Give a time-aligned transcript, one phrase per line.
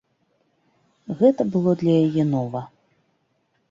[1.21, 2.61] Гэта было для яе нова.